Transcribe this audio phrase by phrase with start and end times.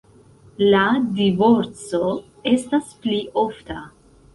[0.75, 0.81] La
[1.21, 2.03] divorco
[2.57, 3.83] estas pli ofta.